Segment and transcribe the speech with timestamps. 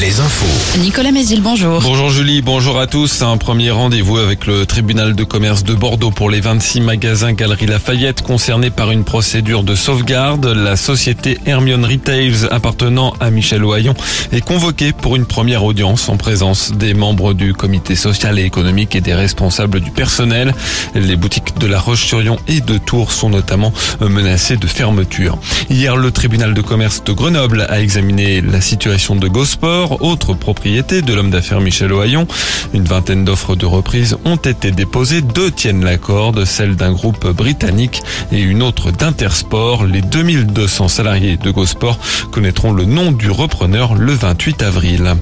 [0.00, 0.78] les infos.
[0.78, 1.80] Nicolas Mézil, bonjour.
[1.80, 3.22] Bonjour Julie, bonjour à tous.
[3.22, 7.66] Un premier rendez-vous avec le tribunal de commerce de Bordeaux pour les 26 magasins Galerie
[7.66, 10.46] Lafayette concernés par une procédure de sauvegarde.
[10.46, 13.94] La société Hermione Retails appartenant à Michel Ohaillon
[14.30, 18.94] est convoquée pour une première audience en présence des membres du comité social et économique
[18.94, 20.54] et des responsables du personnel.
[20.94, 25.38] Les boutiques de La Roche-sur-Yon et de Tours sont notamment menacées de fermeture.
[25.70, 31.02] Hier, le tribunal de commerce de Grenoble a examiné la situation de Gosport, autre propriété
[31.02, 32.26] de l'homme d'affaires Michel Ohaillon.
[32.74, 35.22] Une vingtaine d'offres de reprise ont été déposées.
[35.22, 38.02] Deux tiennent la corde, celle d'un groupe britannique
[38.32, 39.84] et une autre d'Intersport.
[39.84, 41.98] Les 2200 salariés de Gosport
[42.30, 45.14] connaîtront le nom du repreneur le 28 avril.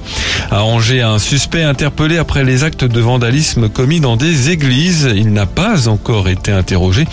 [0.51, 5.09] À Angers, un suspect interpellé après les actes de vandalisme commis dans des églises.
[5.15, 7.05] Il n'a pas encore été interrogé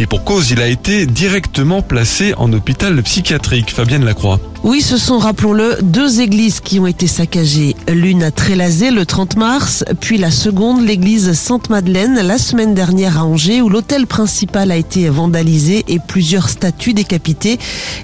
[0.00, 3.70] et pour cause, il a été directement placé en hôpital psychiatrique.
[3.70, 4.40] Fabienne Lacroix.
[4.64, 7.76] Oui, ce sont, rappelons-le, deux églises qui ont été saccagées.
[7.88, 13.24] L'une à Trélazé le 30 mars, puis la seconde, l'église Sainte-Madeleine, la semaine dernière à
[13.24, 17.58] Angers, où l'hôtel principal a été vandalisé et plusieurs statues décapitées.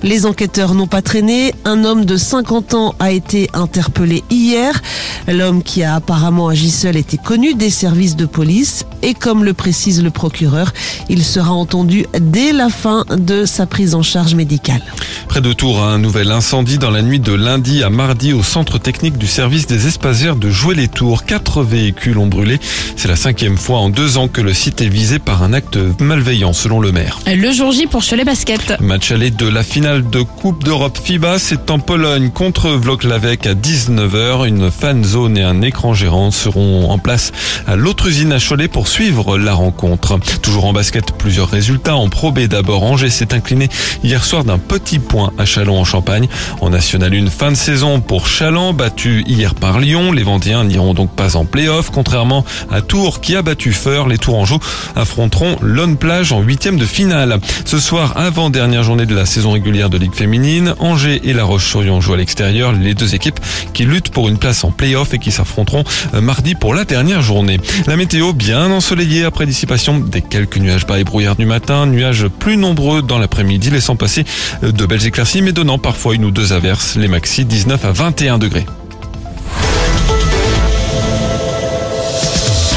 [0.04, 1.52] Les enquêteurs n'ont pas traîné.
[1.64, 4.80] Un homme de 50 ans a été interpellé hier.
[5.26, 9.54] L'homme qui a apparemment agi seul était connu des services de police et comme le
[9.54, 10.72] précise le procureur,
[11.08, 14.82] il sera entendu dès la fin de sa prise en charge médicale.
[15.28, 18.76] Près de Tours, un nouvel incendie dans la nuit de lundi à mardi au centre
[18.76, 21.24] technique du service des espaces verts de Jouer-les-Tours.
[21.24, 22.60] Quatre véhicules ont brûlé.
[22.96, 25.78] C'est la cinquième fois en deux ans que le site est visé par un acte
[26.00, 27.18] malveillant, selon le maire.
[27.26, 28.78] Le jour J pour Cholet Basket.
[28.80, 33.54] Match aller de la finale de Coupe d'Europe FIBA, c'est en Pologne contre Vloklavek à
[33.54, 34.46] 19h.
[34.46, 37.32] Une fan zone et un écran gérant seront en place
[37.66, 40.18] à l'autre usine à Cholet pour suivre la rencontre.
[40.42, 41.96] Toujours en basket, plusieurs résultats.
[41.96, 43.70] En Pro B d'abord, Angers s'est incliné
[44.02, 46.28] hier soir d'un petit point à Chalon en Champagne.
[46.60, 50.12] En National 1, fin de saison pour Chaland, battu hier par Lyon.
[50.12, 54.08] Les Vendéens n'iront donc pas en play-off, contrairement à Tours qui a battu Feur.
[54.08, 54.60] Les Tourangeaux
[54.96, 57.38] affronteront Lone Plage en huitième de finale.
[57.64, 61.44] Ce soir, avant dernière journée de la saison régulière de Ligue féminine, Angers et La
[61.44, 62.72] Roche-sur-Yon jouent à l'extérieur.
[62.72, 63.40] Les deux équipes
[63.72, 67.60] qui luttent pour une place en play-off et qui s'affronteront mardi pour la dernière journée.
[67.86, 72.28] La météo bien ensoleillée après dissipation des quelques nuages bas et brouillards du matin, nuages
[72.28, 74.24] plus nombreux dans l'après-midi, laissant passer
[74.62, 76.96] de belles éclaircies mais donnant parfois une ou deux averses.
[76.96, 78.66] Les maxi 19 à 21 degrés.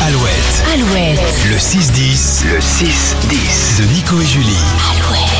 [0.05, 1.19] Alouette, Alouette.
[1.49, 4.55] le 6-10, le 6-10 de Nico et Julie.
[4.91, 5.37] Alouette.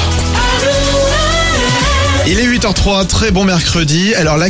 [2.30, 4.14] Il est 8h03, très bon mercredi.
[4.14, 4.46] Alors la